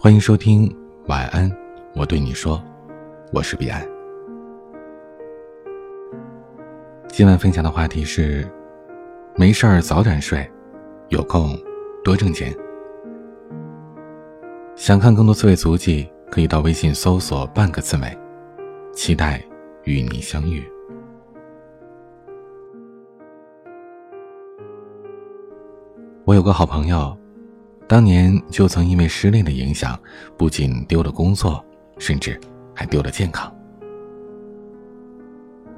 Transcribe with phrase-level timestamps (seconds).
[0.00, 0.72] 欢迎收听
[1.08, 1.50] 晚安，
[1.96, 2.62] 我对你说，
[3.32, 3.84] 我是彼岸。
[7.08, 8.48] 今晚分享的话题是：
[9.34, 10.48] 没事儿早点睡，
[11.08, 11.58] 有空
[12.04, 12.54] 多挣钱。
[14.76, 18.18] 想看更多刺猬足迹，可以到微信搜索“半个刺猬”，
[18.94, 19.44] 期待
[19.82, 20.62] 与你相遇。
[26.24, 27.17] 我有个好朋友。
[27.88, 29.98] 当年就曾因为失恋的影响，
[30.36, 31.64] 不仅丢了工作，
[31.98, 32.38] 甚至
[32.74, 33.50] 还丢了健康。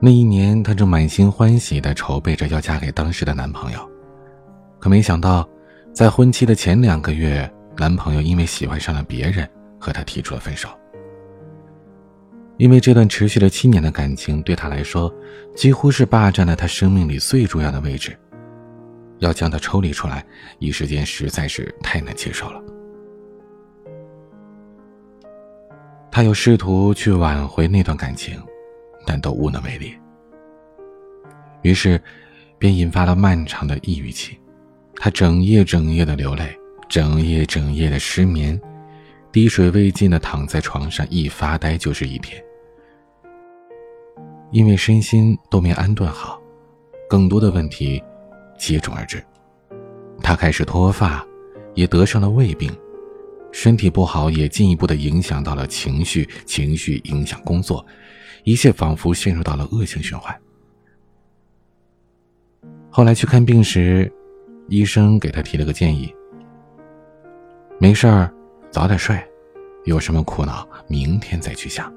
[0.00, 3.90] 那一年，她正满心欢喜的筹备着要嫁给当时的男朋友，
[4.78, 5.46] 可没想到，
[5.92, 9.46] 在婚期的前两个月，男朋友因为喜欢上了别人，
[9.78, 10.68] 和她提出了分手。
[12.56, 15.12] 因为这段持续了七年的感情，对她来说，
[15.54, 18.18] 几乎是霸占了她生命里最重要的位置。
[19.18, 20.24] 要将他抽离出来，
[20.58, 22.62] 一时间实在是太难接受了。
[26.10, 28.42] 他又试图去挽回那段感情，
[29.06, 29.94] 但都无能为力。
[31.62, 32.00] 于是，
[32.58, 34.38] 便引发了漫长的抑郁期。
[34.96, 38.60] 他整夜整夜的流泪，整夜整夜的失眠，
[39.30, 42.42] 滴水未进的躺在床上，一发呆就是一天。
[44.50, 46.40] 因为身心都没安顿好，
[47.08, 48.02] 更多的问题。
[48.58, 49.24] 接踵而至，
[50.22, 51.24] 他开始脱发，
[51.74, 52.70] 也得上了胃病，
[53.52, 57.84] 身体不好也进一步的影响到了情绪，情绪影响工作，
[58.44, 60.36] 一切仿佛陷入到了恶性循环。
[62.90, 64.12] 后来去看病时，
[64.68, 66.12] 医生给他提了个建议：
[67.78, 68.32] 没事儿，
[68.70, 69.16] 早点睡，
[69.84, 71.92] 有什么苦恼明天再去想。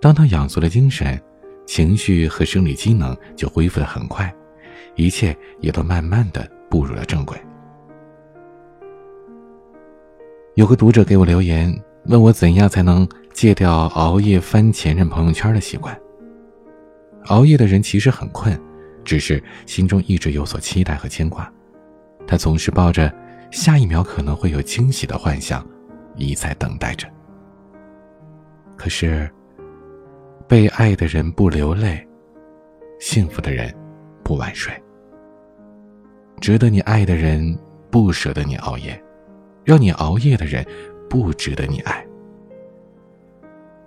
[0.00, 1.20] 当他养足了精神，
[1.66, 4.32] 情绪和生理机能就恢复的很快。
[4.94, 7.36] 一切也都慢慢的步入了正轨。
[10.54, 11.74] 有个读者给我留言，
[12.06, 15.98] 问我怎样才能戒掉熬夜翻前任朋友圈的习惯。
[17.26, 18.60] 熬夜的人其实很困，
[19.04, 21.50] 只是心中一直有所期待和牵挂，
[22.26, 23.12] 他总是抱着
[23.50, 25.66] 下一秒可能会有惊喜的幻想，
[26.16, 27.08] 一再等待着。
[28.76, 29.30] 可是，
[30.46, 32.06] 被爱的人不流泪，
[33.00, 33.74] 幸福的人。
[34.24, 34.72] 不晚睡，
[36.40, 37.58] 值得你爱的人
[37.90, 39.00] 不舍得你熬夜，
[39.64, 40.66] 让你熬夜的人
[41.08, 42.04] 不值得你爱。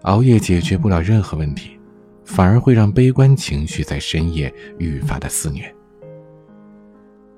[0.04, 1.80] 熬夜解决不了任何问题，
[2.24, 5.74] 反而会让悲观情绪在深夜愈发的肆虐。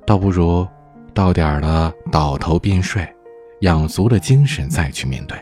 [0.06, 0.68] 倒不如
[1.14, 3.08] 到点了倒头便睡，
[3.62, 5.38] 养足了精神再去面对。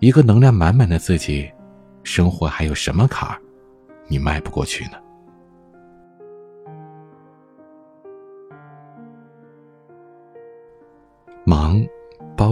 [0.00, 1.48] 一个能量满满的自己，
[2.02, 3.38] 生活还有什么坎儿，
[4.08, 4.92] 你迈不过去呢？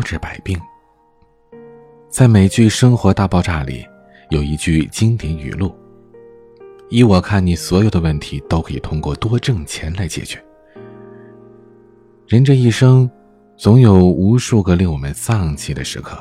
[0.01, 0.59] 包治百病。
[2.09, 3.87] 在美剧《生活大爆炸》里，
[4.31, 5.75] 有一句经典语录
[6.89, 10.43] ：“依我看，你所有的问题都可以通过多挣钱来解决。”
[12.27, 13.11] 人这一生，
[13.59, 16.17] 总有无数个令我们丧气的时刻，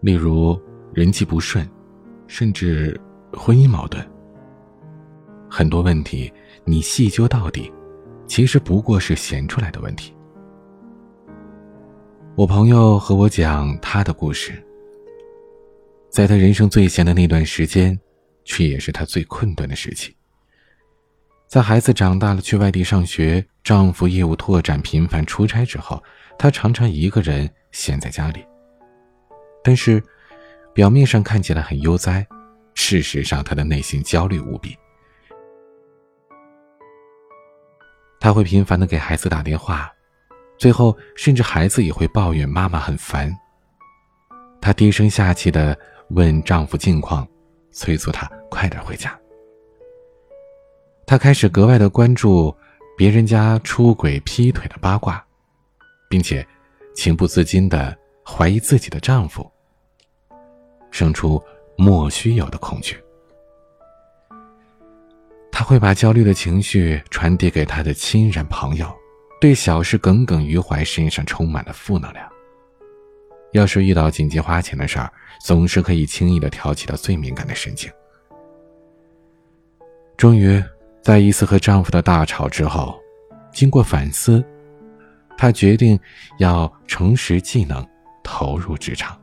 [0.00, 0.56] 例如
[0.94, 1.68] 人际不顺，
[2.28, 2.98] 甚至
[3.32, 4.00] 婚姻矛盾。
[5.50, 6.32] 很多问题，
[6.64, 7.72] 你细究到底，
[8.28, 10.15] 其实不过是闲出来的问题。
[12.36, 14.62] 我朋友和我讲他的故事。
[16.10, 17.98] 在他人生最闲的那段时间，
[18.44, 20.14] 却也是他最困顿的时期。
[21.46, 26.02] 在孩子长大了去外地上学，丈夫业务拓展频繁出差之后，
[26.38, 28.44] 她常常一个人闲在家里。
[29.64, 30.02] 但是，
[30.74, 32.26] 表面上看起来很悠哉，
[32.74, 34.76] 事实上她的内心焦虑无比。
[38.20, 39.90] 她会频繁的给孩子打电话。
[40.58, 43.30] 最后，甚至孩子也会抱怨妈妈很烦。
[44.60, 45.78] 她低声下气的
[46.10, 47.26] 问丈夫近况，
[47.70, 49.16] 催促他快点回家。
[51.06, 52.56] 她开始格外的关注
[52.96, 55.24] 别人家出轨劈腿的八卦，
[56.08, 56.44] 并且
[56.94, 59.48] 情不自禁的怀疑自己的丈夫，
[60.90, 61.40] 生出
[61.76, 62.96] 莫须有的恐惧。
[65.52, 68.92] 她会把焦虑的情绪传递给她的亲人朋友。
[69.40, 72.28] 对小事耿耿于怀，身上充满了负能量。
[73.52, 75.10] 要是遇到紧急花钱的事儿，
[75.40, 77.90] 总是可以轻易的挑起到最敏感的神经。
[80.16, 80.62] 终于，
[81.02, 82.98] 在一次和丈夫的大吵之后，
[83.52, 84.44] 经过反思，
[85.36, 85.98] 她决定
[86.38, 87.86] 要重拾技能，
[88.22, 89.18] 投入职场。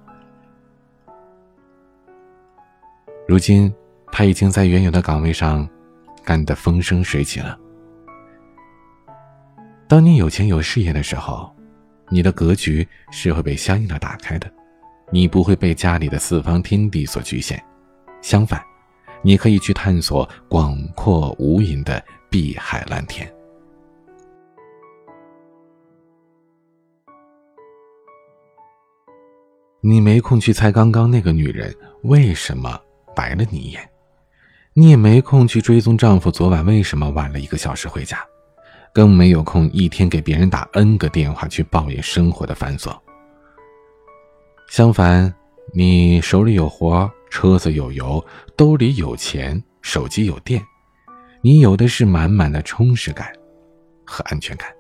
[3.27, 3.73] 如今，
[4.11, 5.67] 她已经在原有的岗位上
[6.23, 7.57] 干得风生水起了。
[9.93, 11.55] 当你有钱有事业的时候，
[12.09, 14.51] 你的格局是会被相应的打开的，
[15.11, 17.63] 你不会被家里的四方天地所局限，
[18.19, 18.59] 相反，
[19.21, 23.31] 你可以去探索广阔无垠的碧海蓝天。
[29.79, 32.81] 你没空去猜刚刚那个女人为什么
[33.15, 33.87] 白了你一眼，
[34.73, 38.17] 你也没空去追踪丈夫昨晚为什么晚了一个小时回家，
[38.93, 42.95] 更没有空一天给别人打 N 个电话去抱怨生活的繁琐。
[44.69, 45.33] 相反，
[45.73, 48.23] 你手里有活，车子有油，
[48.55, 50.63] 兜里有钱，手机有电，
[51.41, 53.33] 你有的是满满的充实感
[54.05, 54.71] 和安全感。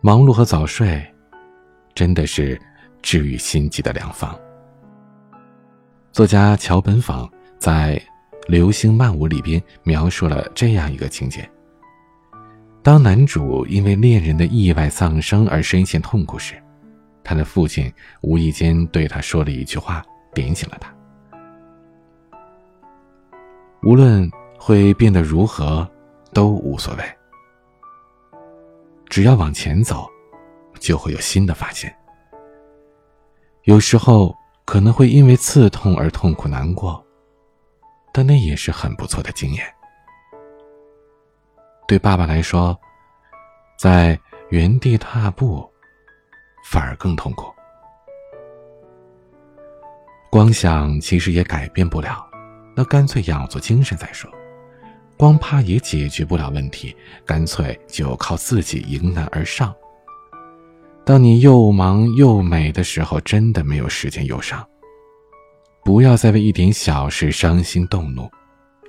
[0.00, 1.04] 忙碌和早睡，
[1.94, 2.60] 真的是
[3.02, 4.36] 治愈心悸的良方。
[6.10, 7.96] 作家桥本坊在
[8.48, 11.46] 《流星漫舞》里边描述了这样一个情节：
[12.82, 16.54] 当男主因为恋人的意外丧生而深陷痛苦时，
[17.22, 17.92] 他的父亲
[18.22, 20.02] 无意间对他说了一句话，
[20.32, 20.90] 点醒了他。
[23.82, 24.28] 无论
[24.58, 25.86] 会变得如何，
[26.32, 27.04] 都无所谓。
[29.10, 30.08] 只要往前走，
[30.80, 31.94] 就会有新的发现。
[33.64, 34.34] 有时候
[34.64, 37.04] 可能会因为刺痛而痛苦难过，
[38.12, 39.64] 但那也是很不错的经验。
[41.86, 42.78] 对爸爸来说，
[43.78, 44.18] 在
[44.50, 45.68] 原地踏步
[46.64, 47.52] 反而更痛苦。
[50.30, 52.28] 光想其实也改变不了，
[52.76, 54.30] 那干脆养足精神再说。
[55.16, 56.94] 光怕也解决不了问题，
[57.24, 59.74] 干脆就靠自己迎难而上。
[61.04, 64.64] 当你又忙又美的时候，真的没有时间忧伤。
[65.88, 68.30] 不要再为一点小事伤心动怒，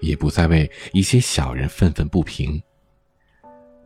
[0.02, 2.62] 也不再为一些小人愤愤不平。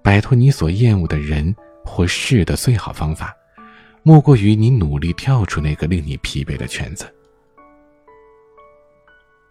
[0.01, 1.55] 摆脱你所厌恶的人
[1.85, 3.31] 或事的最好方法，
[4.01, 7.05] 莫过于你努力跳出那个令你疲惫的圈子。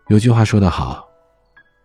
[0.08, 1.08] 有句话说得好。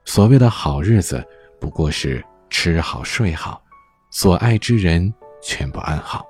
[0.04, 1.24] 所谓的好日子，
[1.62, 3.62] 不过是吃好睡好，
[4.10, 5.14] 所爱之人
[5.44, 6.26] 全部安好。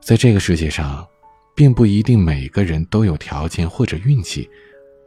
[0.00, 1.06] 在这个世界上，
[1.54, 4.48] 并不一定每个人都有条件或者运气，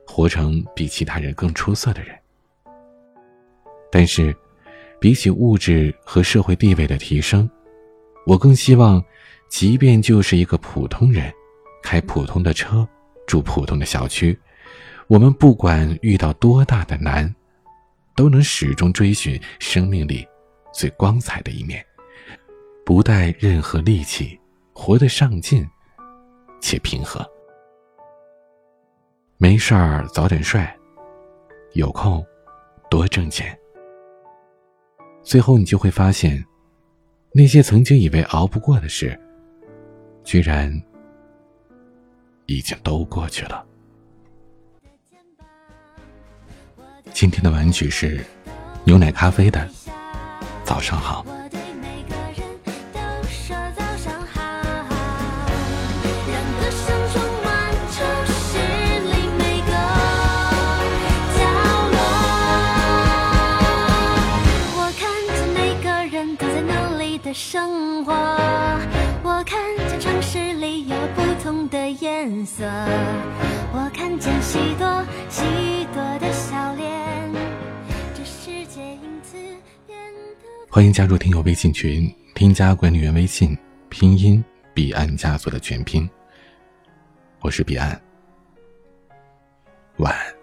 [0.05, 2.17] 活成比其他人更出色的人。
[3.91, 4.35] 但是，
[4.99, 7.49] 比起物质和社会地位的提升，
[8.25, 9.03] 我更希望，
[9.49, 11.31] 即便就是一个普通人，
[11.83, 12.88] 开普通的车，
[13.25, 14.38] 住普通的小区。
[15.07, 17.33] 我们不管遇到多大的难，
[18.15, 20.27] 都能始终追寻生命里
[20.73, 21.85] 最光彩的一面，
[22.85, 24.38] 不带任何戾气，
[24.73, 25.65] 活得上进
[26.59, 27.25] 且平和。
[29.38, 30.65] 没事儿早点睡，
[31.74, 32.25] 有空
[32.89, 33.57] 多挣钱。
[35.21, 36.44] 最后你就会发现，
[37.33, 39.19] 那些曾经以为熬不过的事，
[40.24, 40.71] 居然
[42.45, 43.63] 已经都过去了。
[47.13, 48.24] 今天的玩具是
[48.83, 49.68] 牛奶咖啡的。
[50.63, 51.25] 早上好。
[75.29, 75.43] 许
[75.93, 76.88] 多的笑脸。
[80.69, 83.57] 欢迎加入听友微信群，添加管理员微信，
[83.89, 84.43] 拼音
[84.74, 86.07] 彼岸家族的全拼。
[87.41, 88.00] 我是彼岸，
[89.97, 90.37] 晚安。